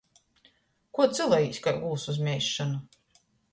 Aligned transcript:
Kuo 0.97 1.05
cylojīs 1.19 1.61
kai 1.69 1.75
gūvs 1.85 2.09
iz 2.17 2.25
meizšonu? 2.31 2.83